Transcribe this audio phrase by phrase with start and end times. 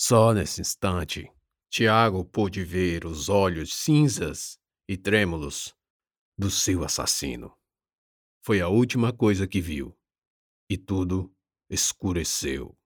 [0.00, 1.28] Só nesse instante,
[1.68, 4.56] Tiago pôde ver os olhos cinzas
[4.88, 5.74] e trêmulos
[6.38, 7.52] do seu assassino.
[8.40, 9.98] Foi a última coisa que viu,
[10.70, 11.34] e tudo
[11.68, 12.78] escureceu.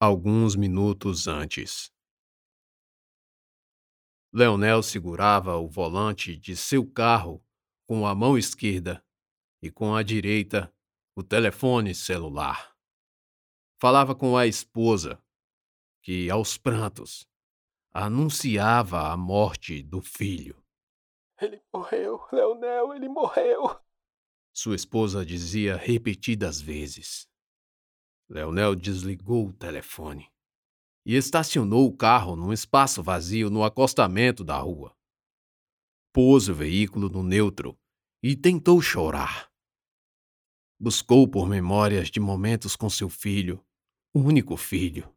[0.00, 1.92] Alguns minutos antes.
[4.32, 7.40] Leonel segurava o volante de seu carro
[7.86, 9.04] com a mão esquerda
[9.62, 10.74] e com a direita
[11.14, 12.69] o telefone celular.
[13.80, 15.18] Falava com a esposa,
[16.02, 17.26] que, aos prantos,
[17.90, 20.62] anunciava a morte do filho.
[21.40, 23.80] Ele morreu, Leonel, ele morreu.
[24.52, 27.26] Sua esposa dizia repetidas vezes.
[28.28, 30.30] Leonel desligou o telefone
[31.06, 34.94] e estacionou o carro num espaço vazio no acostamento da rua.
[36.12, 37.78] Pôs o veículo no neutro
[38.22, 39.50] e tentou chorar.
[40.78, 43.64] Buscou por memórias de momentos com seu filho,
[44.12, 45.08] o único filho.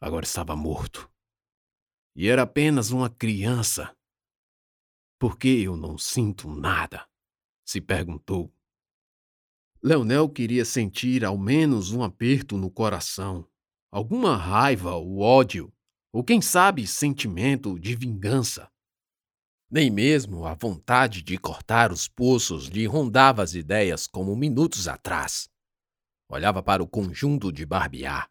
[0.00, 1.10] Agora estava morto.
[2.14, 3.96] E era apenas uma criança.
[5.18, 7.08] Por que eu não sinto nada?
[7.64, 8.52] se perguntou.
[9.82, 13.46] Leonel queria sentir ao menos um aperto no coração,
[13.90, 15.72] alguma raiva ou ódio,
[16.12, 18.70] ou quem sabe sentimento de vingança.
[19.68, 25.50] Nem mesmo a vontade de cortar os poços lhe rondava as ideias como minutos atrás.
[26.28, 28.30] Olhava para o conjunto de barbear,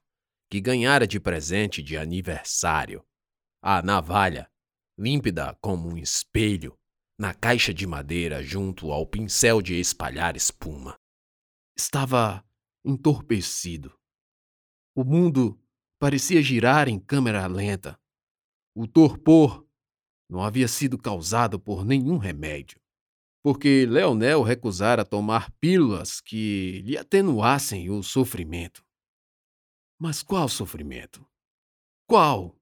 [0.50, 3.06] que ganhara de presente de aniversário.
[3.62, 4.50] A navalha,
[4.98, 6.78] límpida como um espelho,
[7.18, 11.00] na caixa de madeira junto ao pincel de espalhar espuma.
[11.78, 12.46] Estava
[12.84, 13.98] entorpecido.
[14.94, 15.60] O mundo
[16.00, 18.00] parecia girar em câmera lenta.
[18.76, 19.66] O torpor
[20.30, 22.80] não havia sido causado por nenhum remédio,
[23.46, 28.84] porque Leonel recusara tomar pílulas que lhe atenuassem o sofrimento.
[30.02, 31.24] Mas qual sofrimento?
[32.10, 32.60] Qual?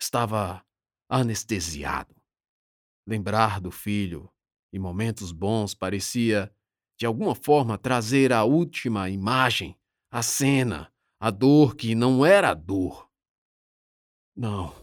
[0.00, 0.64] Estava
[1.06, 2.16] anestesiado.
[3.06, 4.32] Lembrar do filho
[4.72, 6.50] em momentos bons parecia
[6.98, 9.78] de alguma forma trazer a última imagem,
[10.10, 10.90] a cena,
[11.20, 13.10] a dor que não era dor.
[14.34, 14.74] Não,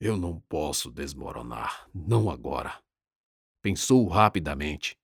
[0.00, 2.82] eu não posso desmoronar, não agora.
[3.64, 4.94] Pensou rapidamente.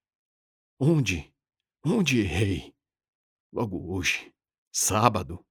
[0.79, 1.35] Onde?
[1.83, 2.75] Onde errei?
[3.51, 4.35] Logo hoje,
[4.71, 5.43] sábado,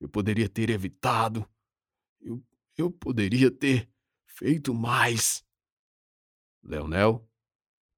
[0.00, 1.46] eu poderia ter evitado.
[2.22, 2.42] Eu,
[2.74, 3.92] eu poderia ter
[4.26, 5.44] feito mais.
[6.62, 7.28] Leonel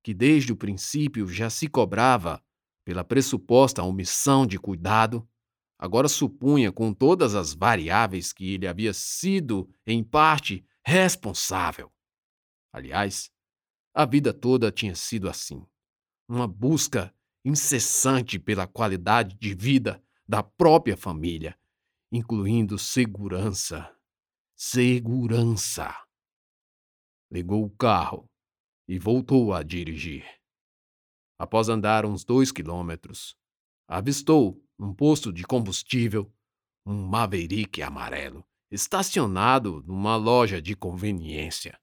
[0.03, 2.45] que desde o princípio já se cobrava
[2.85, 5.29] pela pressuposta omissão de cuidado,
[5.79, 11.93] agora supunha com todas as variáveis que ele havia sido, em parte, responsável.
[12.73, 13.31] Aliás,
[13.97, 15.67] a vida toda tinha sido assim
[16.29, 21.59] uma busca incessante pela qualidade de vida da própria família,
[22.13, 23.91] incluindo segurança.
[24.55, 25.97] Segurança.
[27.31, 28.29] Ligou o carro
[28.87, 30.27] e voltou a dirigir.
[31.39, 33.35] Após andar uns dois quilômetros,
[33.89, 36.31] avistou um posto de combustível,
[36.85, 41.79] um Maverick amarelo, estacionado numa loja de conveniência.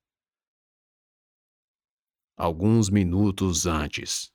[2.36, 4.32] Alguns minutos antes.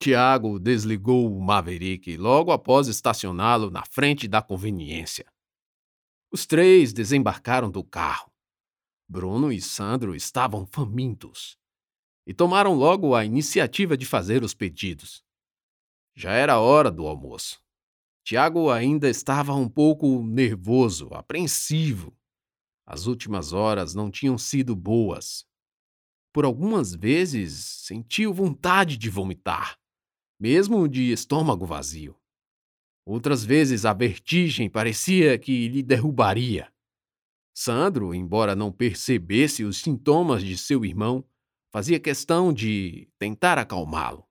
[0.00, 5.26] Tiago desligou o Maverick logo após estacioná-lo na frente da conveniência.
[6.30, 8.30] Os três desembarcaram do carro
[9.10, 11.56] Bruno e Sandro estavam famintos
[12.26, 15.24] e tomaram logo a iniciativa de fazer os pedidos.
[16.14, 17.58] Já era hora do almoço.
[18.22, 22.14] Tiago ainda estava um pouco nervoso, apreensivo.
[22.84, 25.47] As últimas horas não tinham sido boas.
[26.32, 29.78] Por algumas vezes sentiu vontade de vomitar,
[30.38, 32.16] mesmo de estômago vazio.
[33.06, 36.72] Outras vezes a vertigem parecia que lhe derrubaria.
[37.54, 41.24] Sandro, embora não percebesse os sintomas de seu irmão,
[41.72, 44.28] fazia questão de tentar acalmá-lo.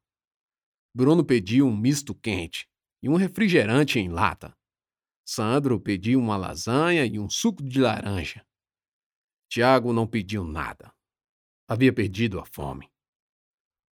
[0.95, 2.67] Bruno pediu um misto quente
[3.01, 4.55] e um refrigerante em lata.
[5.25, 8.45] Sandro pediu uma lasanha e um suco de laranja.
[9.49, 10.93] Tiago não pediu nada.
[11.67, 12.89] Havia perdido a fome.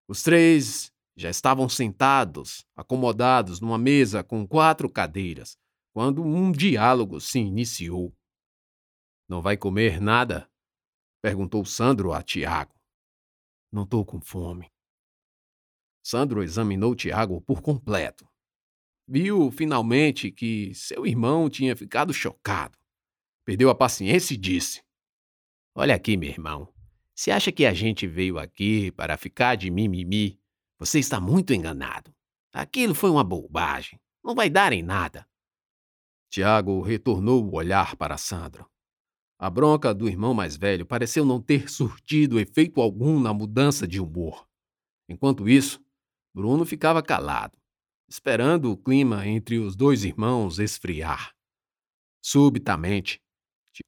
[0.07, 5.57] Os três já estavam sentados, acomodados numa mesa com quatro cadeiras,
[5.94, 8.16] quando um diálogo se iniciou.
[9.27, 10.50] Não vai comer nada?
[11.22, 12.75] perguntou Sandro a Tiago.
[13.72, 14.72] Não estou com fome.
[16.04, 18.30] Sandro examinou Tiago por completo.
[19.07, 22.77] Viu finalmente que seu irmão tinha ficado chocado.
[23.44, 24.83] Perdeu a paciência e disse:
[25.75, 26.75] Olha aqui, meu irmão.
[27.16, 30.38] Se acha que a gente veio aqui para ficar de mimimi,
[30.78, 32.14] você está muito enganado.
[32.54, 33.98] Aquilo foi uma bobagem.
[34.22, 35.26] Não vai dar em nada.
[36.30, 38.70] Tiago retornou o olhar para Sandro.
[39.40, 44.02] A bronca do irmão mais velho pareceu não ter surtido efeito algum na mudança de
[44.02, 44.46] humor.
[45.08, 45.82] Enquanto isso,
[46.34, 47.58] Bruno ficava calado,
[48.10, 51.34] esperando o clima entre os dois irmãos esfriar.
[52.22, 53.22] Subitamente,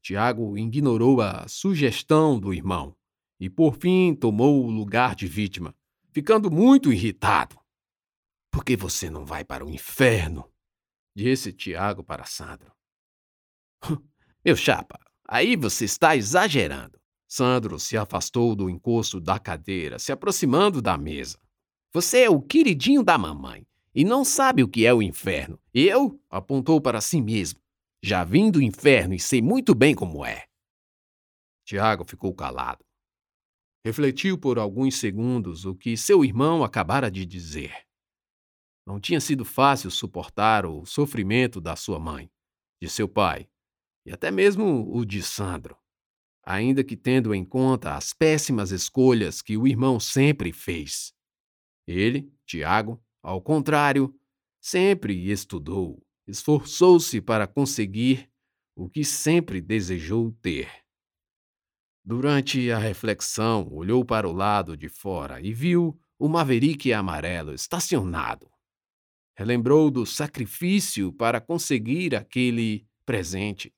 [0.02, 2.97] Tiago ignorou a sugestão do irmão
[3.40, 5.76] e, por fim, tomou o lugar de vítima,
[6.12, 7.58] ficando muito irritado.
[8.52, 10.52] Por que você não vai para o inferno?
[11.16, 12.72] disse Tiago para Sandro.
[14.46, 17.00] Meu chapa, aí você está exagerando.
[17.28, 21.38] Sandro se afastou do encosto da cadeira, se aproximando da mesa.
[21.92, 25.60] Você é o queridinho da mamãe e não sabe o que é o inferno.
[25.74, 26.22] Eu?
[26.30, 27.60] apontou para si mesmo.
[28.02, 30.46] Já vim do inferno e sei muito bem como é.
[31.66, 32.87] Tiago ficou calado.
[33.88, 37.74] Refletiu por alguns segundos o que seu irmão acabara de dizer.
[38.86, 42.30] Não tinha sido fácil suportar o sofrimento da sua mãe,
[42.82, 43.48] de seu pai
[44.06, 45.78] e até mesmo o de Sandro,
[46.44, 51.14] ainda que tendo em conta as péssimas escolhas que o irmão sempre fez.
[51.88, 54.14] Ele, Tiago, ao contrário,
[54.60, 58.30] sempre estudou, esforçou-se para conseguir
[58.76, 60.87] o que sempre desejou ter.
[62.10, 68.50] Durante a reflexão, olhou para o lado de fora e viu o Maverick amarelo estacionado.
[69.36, 73.76] Relembrou do sacrifício para conseguir aquele presente.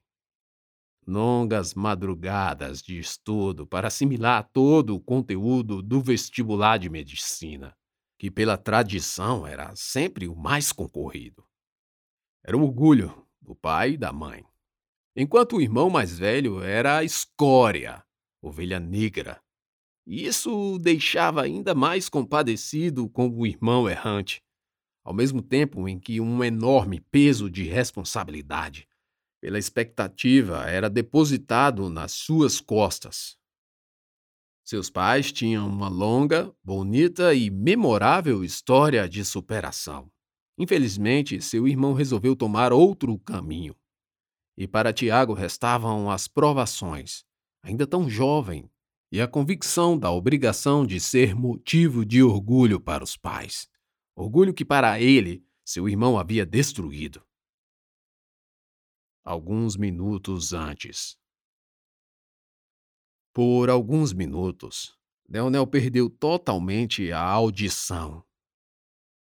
[1.07, 7.75] Longas madrugadas de estudo para assimilar todo o conteúdo do vestibular de medicina,
[8.15, 11.43] que pela tradição era sempre o mais concorrido.
[12.45, 14.45] Era o orgulho do pai e da mãe.
[15.15, 18.05] Enquanto o irmão mais velho era a escória,
[18.41, 19.41] ovelha negra.
[20.05, 24.41] E isso o deixava ainda mais compadecido com o irmão errante,
[25.03, 28.87] ao mesmo tempo em que um enorme peso de responsabilidade,
[29.41, 33.37] pela expectativa, era depositado nas suas costas.
[34.63, 40.11] Seus pais tinham uma longa, bonita e memorável história de superação.
[40.59, 43.75] Infelizmente, seu irmão resolveu tomar outro caminho.
[44.57, 47.23] E para Tiago restavam as provações,
[47.61, 48.69] ainda tão jovem,
[49.11, 53.67] e a convicção da obrigação de ser motivo de orgulho para os pais.
[54.15, 57.23] Orgulho que para ele seu irmão havia destruído.
[59.23, 61.17] Alguns minutos antes.
[63.33, 64.97] Por alguns minutos,
[65.27, 68.25] Leonel perdeu totalmente a audição.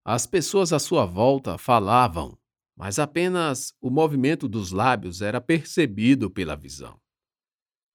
[0.04, 2.38] As pessoas à sua volta falavam,
[2.76, 6.99] mas apenas o movimento dos lábios era percebido pela visão.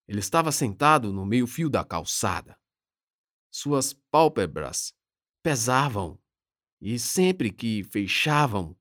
[0.08, 2.58] Ele estava sentado no meio-fio da calçada.
[3.52, 4.94] Suas pálpebras
[5.42, 6.20] pesavam
[6.82, 8.78] e sempre que fechavam,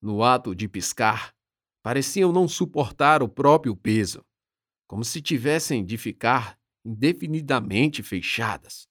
[0.00, 1.34] no ato de piscar,
[1.82, 4.24] pareciam não suportar o próprio peso,
[4.86, 8.86] como se tivessem de ficar indefinidamente fechadas.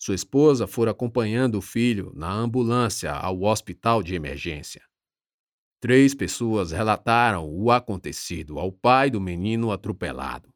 [0.00, 4.82] Sua esposa fora acompanhando o filho na ambulância ao hospital de emergência.
[5.80, 10.52] Três pessoas relataram o acontecido ao pai do menino atropelado.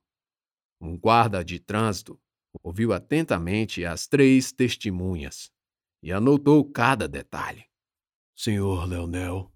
[0.83, 2.21] Um guarda de trânsito
[2.61, 5.49] ouviu atentamente as três testemunhas
[6.03, 7.65] e anotou cada detalhe.
[8.37, 9.53] Senhor Leonel.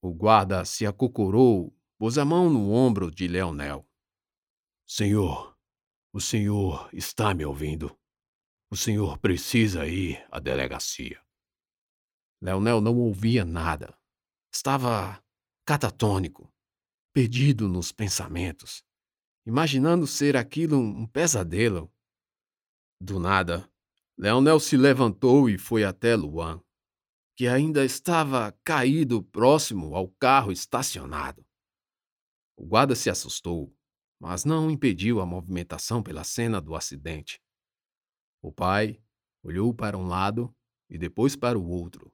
[0.00, 3.86] O guarda se acocorou, pôs a mão no ombro de Leonel.
[4.86, 5.54] Senhor,
[6.10, 7.94] o senhor está me ouvindo?
[8.70, 11.22] O senhor precisa ir à delegacia.
[12.40, 13.94] Leonel não ouvia nada.
[14.50, 15.22] Estava
[15.66, 16.50] catatônico,
[17.12, 18.85] perdido nos pensamentos,
[19.46, 21.90] imaginando ser aquilo um pesadelo.
[23.00, 23.70] Do nada,
[24.18, 26.60] Leonel se levantou e foi até Luan,
[27.36, 31.46] que ainda estava caído próximo ao carro estacionado.
[32.56, 33.72] O guarda se assustou,
[34.18, 37.40] mas não impediu a movimentação pela cena do acidente.
[38.42, 39.00] O pai
[39.42, 40.54] olhou para um lado
[40.88, 42.12] e depois para o outro.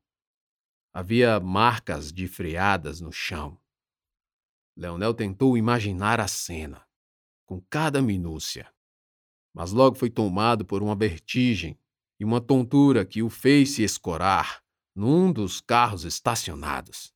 [0.92, 3.58] Havia marcas de freadas no chão.
[4.76, 6.86] Leonel tentou imaginar a cena,
[7.44, 8.72] com cada minúcia,
[9.54, 11.78] mas logo foi tomado por uma vertigem
[12.18, 14.62] e uma tontura que o fez se escorar
[14.94, 17.12] num dos carros estacionados.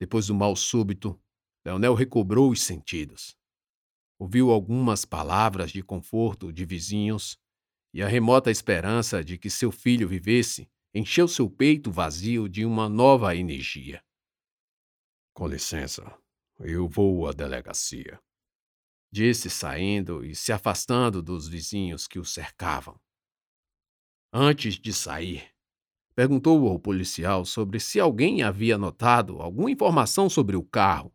[0.00, 1.20] Depois do mal súbito,
[1.64, 3.36] Leonel recobrou os sentidos.
[4.18, 7.38] Ouviu algumas palavras de conforto de vizinhos
[7.94, 12.88] e a remota esperança de que seu filho vivesse encheu seu peito vazio de uma
[12.88, 14.02] nova energia.
[15.34, 16.18] Com licença,
[16.60, 18.20] eu vou à delegacia.
[19.12, 22.98] Disse saindo e se afastando dos vizinhos que o cercavam.
[24.32, 25.52] Antes de sair,
[26.14, 31.12] Perguntou ao policial sobre se alguém havia notado alguma informação sobre o carro,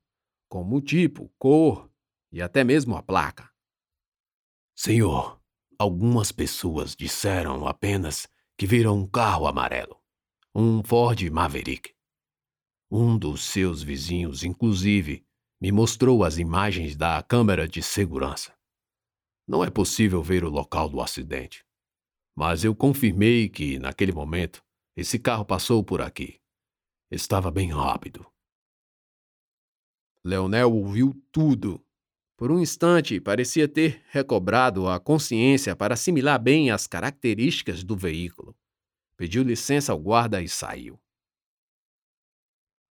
[0.50, 1.90] como o tipo, cor
[2.32, 3.50] e até mesmo a placa.
[4.76, 5.40] Senhor,
[5.78, 8.28] algumas pessoas disseram apenas
[8.58, 9.98] que viram um carro amarelo,
[10.54, 11.94] um Ford Maverick.
[12.90, 15.27] Um dos seus vizinhos, inclusive,
[15.60, 18.56] me mostrou as imagens da câmera de segurança.
[19.48, 21.66] Não é possível ver o local do acidente,
[22.36, 24.64] mas eu confirmei que, naquele momento,
[24.96, 26.40] esse carro passou por aqui.
[27.10, 28.26] Estava bem rápido.
[30.24, 31.84] Leonel ouviu tudo.
[32.36, 38.56] Por um instante, parecia ter recobrado a consciência para assimilar bem as características do veículo.
[39.16, 41.00] Pediu licença ao guarda e saiu.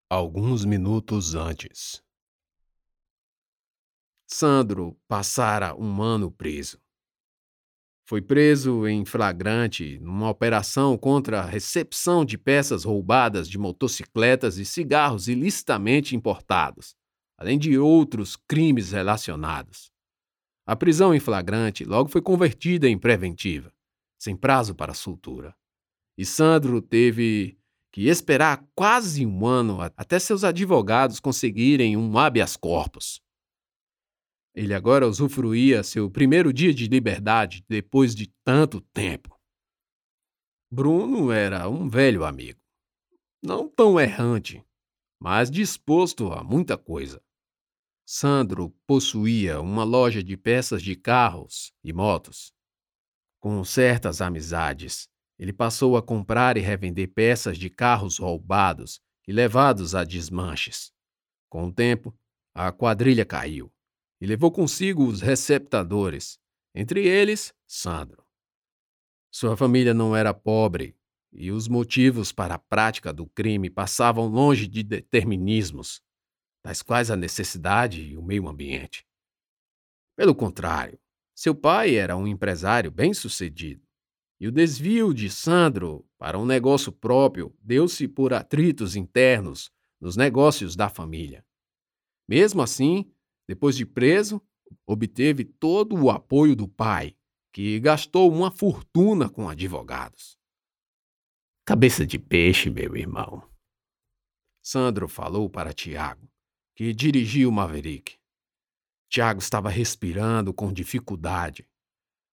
[0.09, 2.06] Alguns minutos antes.
[4.29, 6.81] Sandro passara um ano preso.
[8.09, 14.65] Foi preso em flagrante numa operação contra a recepção de peças roubadas de motocicletas e
[14.65, 16.97] cigarros ilicitamente importados,
[17.39, 19.93] além de outros crimes relacionados.
[20.67, 23.73] A prisão em flagrante logo foi convertida em preventiva,
[24.19, 25.55] sem prazo para soltura.
[26.19, 27.57] E Sandro teve
[27.93, 33.25] que esperar quase um ano até seus advogados conseguirem um habeas corpus.
[34.57, 39.39] Ele agora usufruía seu primeiro dia de liberdade depois de tanto tempo.
[40.71, 42.59] Bruno era um velho amigo.
[43.43, 44.65] Não tão errante,
[45.21, 47.23] mas disposto a muita coisa.
[48.07, 52.51] Sandro possuía uma loja de peças de carros e motos.
[53.39, 55.07] Com certas amizades,
[55.39, 60.91] ele passou a comprar e revender peças de carros roubados e levados a desmanches.
[61.51, 62.19] Com o tempo,
[62.55, 63.71] a quadrilha caiu
[64.21, 66.39] e levou consigo os receptadores,
[66.75, 68.25] entre eles Sandro.
[69.31, 70.97] Sua família não era pobre
[71.33, 76.01] e os motivos para a prática do crime passavam longe de determinismos,
[76.63, 79.07] tais quais a necessidade e o meio ambiente.
[80.17, 80.99] Pelo contrário,
[81.35, 83.87] seu pai era um empresário bem-sucedido,
[84.41, 89.71] e o desvio de Sandro para um negócio próprio deu-se por atritos internos
[90.01, 91.45] nos negócios da família.
[92.29, 93.11] Mesmo assim,
[93.49, 94.43] depois de preso,
[94.87, 97.17] obteve todo o apoio do pai,
[97.53, 100.37] que gastou uma fortuna com advogados.
[101.65, 103.43] Cabeça de peixe, meu irmão.
[104.63, 106.29] Sandro falou para Tiago,
[106.75, 108.17] que dirigia o Maverick.
[109.09, 111.67] Tiago estava respirando com dificuldade.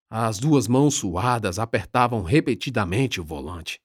[0.10, 3.79] As duas mãos suadas apertavam repetidamente o volante.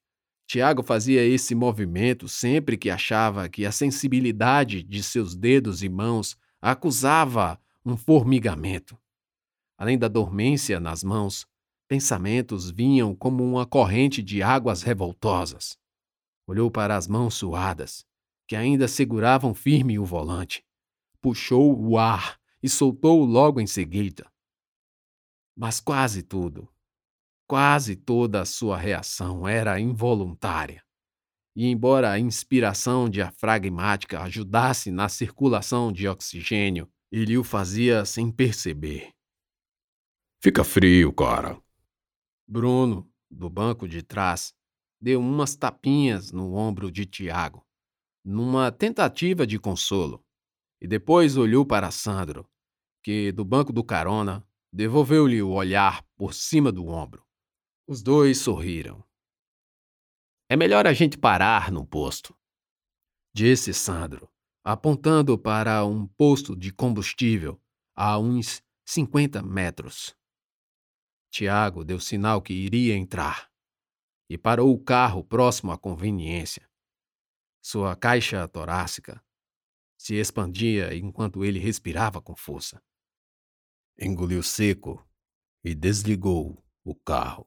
[0.47, 6.37] Tiago fazia esse movimento sempre que achava que a sensibilidade de seus dedos e mãos
[6.60, 8.98] acusava um formigamento.
[9.76, 11.46] Além da dormência nas mãos,
[11.86, 15.78] pensamentos vinham como uma corrente de águas revoltosas.
[16.46, 18.04] Olhou para as mãos suadas,
[18.46, 20.64] que ainda seguravam firme o volante.
[21.20, 24.30] Puxou o ar e soltou-o logo em seguida.
[25.56, 26.68] Mas quase tudo,
[27.46, 30.82] quase toda a sua reação era involuntária
[31.58, 39.12] e embora a inspiração diafragmática ajudasse na circulação de oxigênio, ele o fazia sem perceber.
[40.40, 41.60] Fica frio, cara.
[42.46, 44.54] Bruno, do banco de trás,
[45.00, 47.66] deu umas tapinhas no ombro de Tiago,
[48.24, 50.24] numa tentativa de consolo,
[50.80, 52.48] e depois olhou para Sandro,
[53.02, 57.26] que, do banco do carona, devolveu-lhe o olhar por cima do ombro.
[57.84, 59.07] Os dois sorriram.
[60.50, 62.35] É melhor a gente parar no posto,
[63.35, 64.33] disse Sandro,
[64.64, 67.61] apontando para um posto de combustível
[67.95, 70.17] a uns 50 metros.
[71.31, 73.50] Tiago deu sinal que iria entrar
[74.31, 76.67] e parou o carro próximo à conveniência.
[77.62, 79.23] Sua caixa torácica
[79.99, 82.83] se expandia enquanto ele respirava com força.
[83.99, 85.07] Engoliu seco
[85.62, 87.47] e desligou o carro.